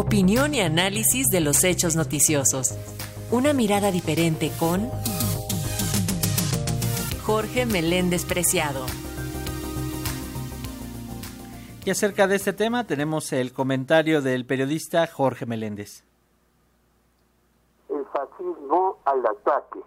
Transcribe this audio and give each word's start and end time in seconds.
Opinión 0.00 0.54
y 0.54 0.62
análisis 0.62 1.26
de 1.26 1.42
los 1.42 1.62
hechos 1.62 1.94
noticiosos. 1.94 2.74
Una 3.30 3.52
mirada 3.52 3.90
diferente 3.90 4.50
con 4.58 4.88
Jorge 7.26 7.66
Meléndez 7.66 8.24
Preciado. 8.24 8.86
Y 11.84 11.90
acerca 11.90 12.26
de 12.26 12.36
este 12.36 12.54
tema 12.54 12.86
tenemos 12.86 13.30
el 13.34 13.52
comentario 13.52 14.22
del 14.22 14.46
periodista 14.46 15.06
Jorge 15.06 15.44
Meléndez. 15.44 16.02
El 17.90 18.06
fascismo 18.06 18.96
al 19.04 19.26
ataque. 19.26 19.80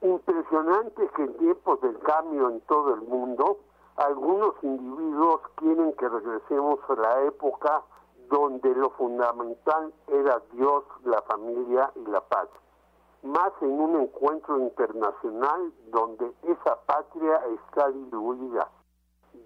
Impresionante 0.00 1.02
que 1.14 1.22
en 1.24 1.36
tiempos 1.36 1.78
del 1.82 1.98
cambio 1.98 2.48
en 2.48 2.62
todo 2.62 2.94
el 2.94 3.02
mundo, 3.02 3.58
algunos 3.96 4.54
individuos 4.62 5.42
quieren 5.56 5.92
que 5.98 6.08
regresemos 6.08 6.78
a 6.88 6.94
la 6.94 7.26
época 7.26 7.82
donde 8.28 8.74
lo 8.74 8.90
fundamental 8.90 9.94
era 10.08 10.42
Dios, 10.52 10.84
la 11.04 11.22
familia 11.22 11.90
y 11.94 12.04
la 12.10 12.20
paz. 12.20 12.48
Más 13.22 13.52
en 13.60 13.80
un 13.80 14.02
encuentro 14.02 14.58
internacional 14.58 15.72
donde 15.90 16.32
esa 16.42 16.76
patria 16.86 17.40
está 17.46 17.88
diluida. 17.88 18.68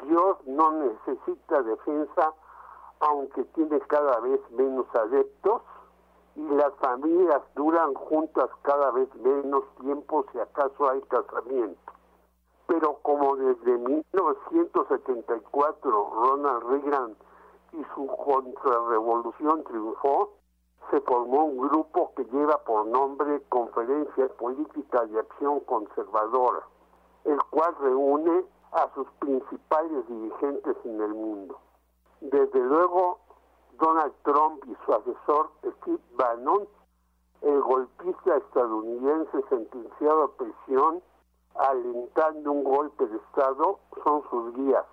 Dios 0.05 0.37
no 0.47 0.73
necesita 0.73 1.63
defensa, 1.63 2.35
aunque 3.01 3.45
tiene 3.55 3.81
cada 3.81 4.21
vez 4.21 4.41
menos 4.51 4.87
adeptos, 4.95 5.63
y 6.35 6.49
las 6.49 6.73
familias 6.77 7.43
duran 7.55 7.93
juntas 7.95 8.49
cada 8.63 8.91
vez 8.91 9.15
menos 9.17 9.65
tiempo 9.81 10.25
si 10.33 10.39
acaso 10.39 10.89
hay 10.89 11.03
casamiento. 11.03 11.93
Pero 12.67 12.99
como 13.03 13.37
desde 13.37 13.77
1974 13.79 16.11
Ronald 16.15 16.63
Reagan 16.65 17.15
y 17.73 17.85
su 17.95 18.07
contrarrevolución 18.07 19.65
triunfó, 19.65 20.33
se 20.91 21.01
formó 21.01 21.45
un 21.45 21.69
grupo 21.69 22.13
que 22.15 22.25
lleva 22.25 22.59
por 22.65 22.87
nombre 22.87 23.43
Conferencia 23.49 24.29
Política 24.37 25.07
de 25.07 25.21
Acción 25.21 25.61
Conservadora, 25.61 26.63
el 27.25 27.43
cual 27.51 27.75
reúne 27.81 28.45
a 28.73 28.89
sus 28.95 29.07
principales 29.19 30.07
dirigentes 30.09 30.77
en 30.85 31.01
el 31.01 31.15
mundo. 31.15 31.59
Desde 32.21 32.61
luego, 32.61 33.21
Donald 33.79 34.13
Trump 34.23 34.65
y 34.67 34.77
su 34.85 34.93
asesor 34.93 35.51
Steve 35.79 36.03
Bannon, 36.17 36.69
el 37.41 37.61
golpista 37.63 38.37
estadounidense 38.37 39.43
sentenciado 39.49 40.25
a 40.25 40.33
prisión, 40.37 41.03
alentando 41.55 42.53
un 42.53 42.65
golpe 42.65 43.07
de 43.07 43.17
Estado, 43.17 43.79
son 44.05 44.23
sus 44.31 44.55
guías 44.55 44.85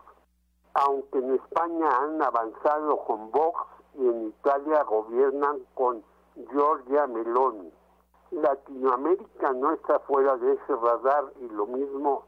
aunque 0.73 1.19
en 1.19 1.35
España 1.35 1.89
han 2.01 2.21
avanzado 2.21 2.97
con 3.05 3.31
Vox 3.31 3.61
y 3.95 4.07
en 4.07 4.27
Italia 4.27 4.83
gobiernan 4.83 5.59
con 5.73 6.03
Giorgia 6.51 7.07
Meloni. 7.07 7.71
Latinoamérica 8.31 9.53
no 9.53 9.73
está 9.73 9.99
fuera 9.99 10.37
de 10.37 10.53
ese 10.53 10.75
radar 10.75 11.25
y 11.39 11.49
lo 11.49 11.65
mismo 11.65 12.25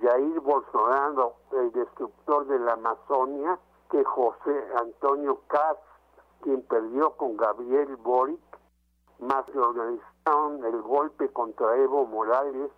Jair 0.00 0.40
Bolsonaro, 0.40 1.34
el 1.52 1.70
destructor 1.72 2.46
de 2.46 2.58
la 2.58 2.72
Amazonia, 2.72 3.58
que 3.90 4.02
José 4.04 4.64
Antonio 4.80 5.40
Caz, 5.48 5.76
quien 6.40 6.62
perdió 6.62 7.10
con 7.16 7.36
Gabriel 7.36 7.96
Boric, 7.96 8.40
más 9.18 9.44
que 9.44 9.58
organizaron 9.58 10.64
el 10.64 10.80
golpe 10.80 11.30
contra 11.30 11.76
Evo 11.76 12.06
Morales 12.06 12.70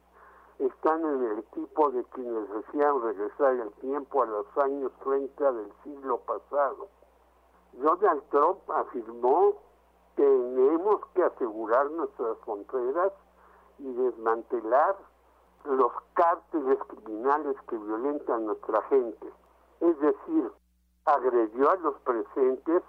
están 0.58 1.04
en 1.04 1.22
el 1.24 1.44
tipo 1.46 1.90
de 1.90 2.04
quienes 2.04 2.48
desean 2.48 3.02
regresar 3.02 3.54
el 3.54 3.72
tiempo 3.74 4.22
a 4.22 4.26
los 4.26 4.46
años 4.58 4.92
30 5.02 5.52
del 5.52 5.72
siglo 5.82 6.18
pasado. 6.18 6.88
Donald 7.72 8.22
Trump 8.30 8.58
afirmó 8.70 9.54
que 10.16 10.22
tenemos 10.22 11.00
que 11.14 11.24
asegurar 11.24 11.90
nuestras 11.90 12.38
fronteras 12.44 13.12
y 13.78 13.92
desmantelar 13.92 14.96
los 15.64 15.92
cárteles 16.14 16.78
criminales 16.86 17.56
que 17.68 17.76
violentan 17.76 18.46
nuestra 18.46 18.82
gente. 18.82 19.32
Es 19.80 19.98
decir, 19.98 20.52
agredió 21.04 21.70
a 21.70 21.76
los 21.76 21.94
presentes 22.00 22.82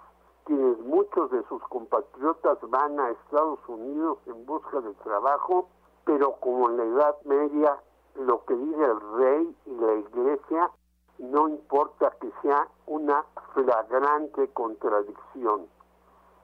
quienes 0.44 0.78
muchos 0.80 1.30
de 1.32 1.42
sus 1.48 1.60
compatriotas 1.64 2.58
van 2.70 3.00
a 3.00 3.10
Estados 3.10 3.58
Unidos 3.66 4.18
en 4.26 4.46
busca 4.46 4.80
de 4.80 4.94
trabajo 4.94 5.68
pero 6.06 6.36
como 6.36 6.70
en 6.70 6.76
la 6.78 6.84
Edad 6.84 7.16
Media 7.24 7.76
lo 8.14 8.44
que 8.46 8.54
dice 8.54 8.82
el 8.82 9.00
rey 9.18 9.56
y 9.66 9.74
la 9.74 9.94
iglesia 9.94 10.70
no 11.18 11.48
importa 11.48 12.10
que 12.20 12.30
sea 12.42 12.68
una 12.86 13.24
flagrante 13.52 14.48
contradicción. 14.52 15.66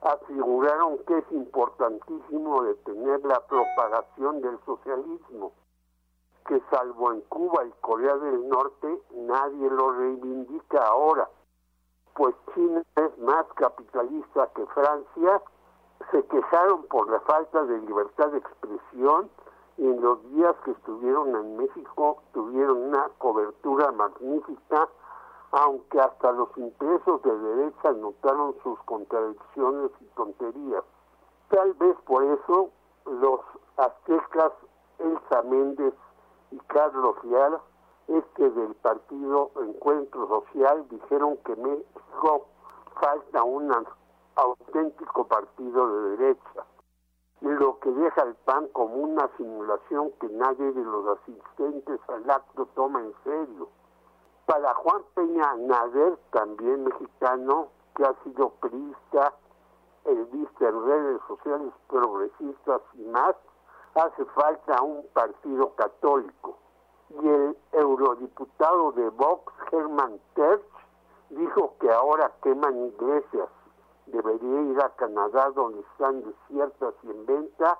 Aseguraron 0.01 0.97
que 1.05 1.17
es 1.19 1.31
importantísimo 1.31 2.63
detener 2.63 3.23
la 3.25 3.39
propagación 3.47 4.41
del 4.41 4.59
socialismo, 4.65 5.53
que 6.45 6.61
salvo 6.69 7.13
en 7.13 7.21
Cuba 7.21 7.65
y 7.65 7.71
Corea 7.79 8.17
del 8.17 8.49
Norte 8.49 9.01
nadie 9.15 9.69
lo 9.69 9.91
reivindica 9.93 10.85
ahora, 10.85 11.29
pues 12.15 12.35
China 12.53 12.83
es 12.97 13.17
más 13.19 13.45
capitalista 13.55 14.49
que 14.53 14.65
Francia, 14.67 15.41
se 16.11 16.25
quejaron 16.25 16.83
por 16.87 17.09
la 17.09 17.21
falta 17.21 17.63
de 17.63 17.79
libertad 17.79 18.27
de 18.27 18.39
expresión 18.39 19.29
en 19.77 20.01
los 20.01 20.21
días 20.31 20.55
que 20.63 20.71
estuvieron 20.71 21.35
en 21.35 21.57
México 21.57 22.21
tuvieron 22.33 22.77
una 22.77 23.09
cobertura 23.17 23.91
magnífica, 23.91 24.87
aunque 25.51 25.99
hasta 25.99 26.31
los 26.31 26.49
impresos 26.57 27.21
de 27.23 27.37
derecha 27.37 27.91
notaron 27.93 28.55
sus 28.63 28.79
contradicciones 28.83 29.91
y 29.99 30.05
tonterías. 30.15 30.83
Tal 31.49 31.73
vez 31.73 31.95
por 32.05 32.23
eso 32.23 32.69
los 33.05 33.39
aztecas 33.77 34.51
Elsa 34.99 35.41
Méndez 35.43 35.93
y 36.51 36.57
Carlos 36.67 37.15
Leal, 37.23 37.59
este 38.07 38.49
del 38.51 38.75
partido 38.75 39.51
Encuentro 39.61 40.27
Social, 40.27 40.85
dijeron 40.89 41.37
que 41.45 41.55
México 41.55 42.45
falta 42.99 43.43
un 43.43 43.71
auténtico 44.35 45.27
partido 45.27 45.87
de 45.87 46.17
derecha 46.17 46.65
lo 47.43 47.77
que 47.79 47.91
deja 47.91 48.21
el 48.21 48.35
PAN 48.35 48.67
como 48.69 48.95
una 48.95 49.29
simulación 49.35 50.11
que 50.21 50.29
nadie 50.29 50.71
de 50.71 50.83
los 50.83 51.17
asistentes 51.17 51.99
al 52.07 52.29
acto 52.29 52.67
toma 52.73 53.01
en 53.01 53.13
serio. 53.23 53.67
Para 54.45 54.73
Juan 54.75 55.03
Peña 55.13 55.53
Nader, 55.57 56.17
también 56.31 56.85
mexicano, 56.85 57.67
que 57.95 58.03
ha 58.03 58.13
sido 58.23 58.49
priista, 58.61 59.33
vista 60.31 60.67
en 60.67 60.85
redes 60.85 61.21
sociales 61.27 61.73
progresistas 61.87 62.81
y 62.93 63.03
más, 63.03 63.35
hace 63.95 64.25
falta 64.25 64.81
un 64.81 65.05
partido 65.13 65.75
católico. 65.75 66.57
Y 67.09 67.27
el 67.27 67.57
eurodiputado 67.73 68.93
de 68.93 69.09
Vox, 69.09 69.53
Germán 69.69 70.19
Terch, 70.33 70.63
dijo 71.29 71.75
que 71.79 71.91
ahora 71.91 72.31
queman 72.41 72.87
iglesias 72.87 73.49
debería 74.13 74.61
ir 74.61 74.79
a 74.79 74.89
Canadá 74.89 75.49
donde 75.55 75.79
están 75.81 76.23
desiertas 76.23 76.93
y 77.03 77.09
en 77.09 77.25
venta, 77.25 77.79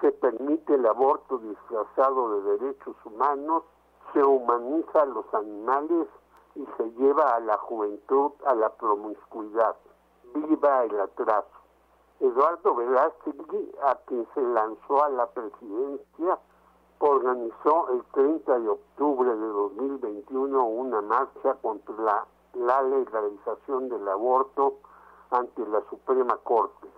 se 0.00 0.12
permite 0.12 0.74
el 0.74 0.86
aborto 0.86 1.38
disfrazado 1.38 2.40
de 2.40 2.58
derechos 2.58 2.94
humanos, 3.04 3.64
se 4.12 4.22
humaniza 4.22 5.02
a 5.02 5.06
los 5.06 5.24
animales 5.34 6.06
y 6.54 6.66
se 6.76 6.90
lleva 6.92 7.34
a 7.34 7.40
la 7.40 7.56
juventud 7.56 8.32
a 8.44 8.54
la 8.54 8.68
promiscuidad. 8.70 9.76
Viva 10.34 10.84
el 10.84 11.00
atraso. 11.00 11.48
Eduardo 12.20 12.74
Velázquez, 12.74 13.34
a 13.82 13.94
quien 14.06 14.26
se 14.34 14.42
lanzó 14.42 15.02
a 15.02 15.08
la 15.08 15.26
presidencia, 15.30 16.38
organizó 16.98 17.88
el 17.92 18.04
30 18.12 18.58
de 18.58 18.68
octubre 18.68 19.34
de 19.34 19.46
2021 19.46 20.62
una 20.62 21.00
marcha 21.00 21.54
contra 21.62 21.94
la, 21.96 22.26
la 22.54 22.82
legalización 22.82 23.88
del 23.88 24.06
aborto 24.06 24.74
ante 25.30 25.66
la 25.66 25.80
Suprema 25.88 26.36
Corte. 26.38 26.88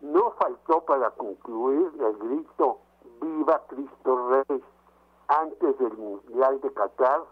No 0.00 0.32
faltó 0.32 0.80
para 0.84 1.10
concluir 1.12 1.92
el 2.00 2.16
grito 2.18 2.78
Viva 3.20 3.62
Cristo 3.68 4.28
Rey 4.28 4.64
antes 5.28 5.78
del 5.78 5.96
Mundial 5.96 6.60
de 6.60 6.72
Qatar, 6.72 7.22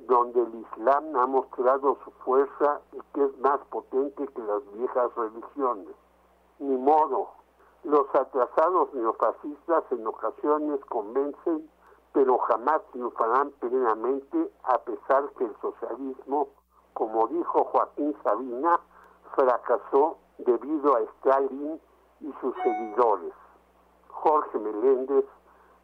donde 0.00 0.42
el 0.42 0.54
Islam 0.54 1.16
ha 1.16 1.26
mostrado 1.26 1.96
su 2.04 2.10
fuerza 2.24 2.80
y 2.92 3.00
que 3.14 3.24
es 3.24 3.38
más 3.38 3.58
potente 3.70 4.28
que 4.28 4.42
las 4.42 4.62
viejas 4.72 5.14
religiones. 5.16 5.94
Ni 6.58 6.76
modo, 6.76 7.30
los 7.84 8.06
atrasados 8.14 8.92
neofascistas 8.94 9.84
en 9.90 10.06
ocasiones 10.06 10.84
convencen, 10.86 11.70
pero 12.12 12.38
jamás 12.38 12.82
triunfarán 12.92 13.50
plenamente 13.52 14.50
a 14.64 14.78
pesar 14.78 15.30
que 15.38 15.44
el 15.44 15.56
socialismo, 15.60 16.48
como 16.94 17.26
dijo 17.28 17.64
Joaquín 17.64 18.14
Sabina, 18.22 18.80
fracasó 19.34 20.18
debido 20.38 20.96
a 20.96 21.00
Stalin 21.00 21.80
y 22.20 22.32
sus 22.40 22.54
seguidores. 22.62 23.32
Jorge 24.08 24.58
Meléndez, 24.58 25.24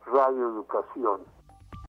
Radio 0.06 0.48
Educación. 0.50 1.20